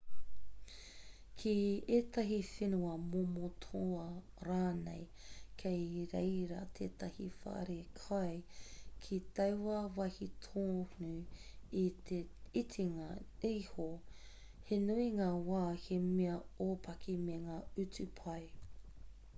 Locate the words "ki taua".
9.05-9.77